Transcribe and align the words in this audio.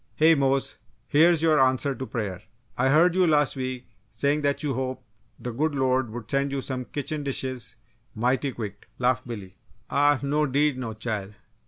"Hey, 0.15 0.33
Mose! 0.33 0.77
Here's 1.07 1.43
your 1.43 1.59
answer 1.59 1.93
to 1.93 2.07
prayer! 2.07 2.41
I 2.75 2.89
heard 2.89 3.13
you, 3.13 3.27
last 3.27 3.55
week, 3.55 3.85
saying 4.09 4.41
that 4.41 4.63
you 4.63 4.73
hoped 4.73 5.03
the 5.37 5.51
good 5.51 5.75
Lord 5.75 6.09
would 6.09 6.25
send 6.31 6.51
you 6.51 6.59
some 6.59 6.85
kitchen 6.85 7.21
dishes 7.23 7.75
mighty 8.15 8.51
quick!" 8.51 8.89
laughed 8.97 9.27
Billy. 9.27 9.57
"Ah 9.91 10.19
no 10.23 10.47
'deed 10.47 10.79
no, 10.79 10.95
chile! 10.95 11.35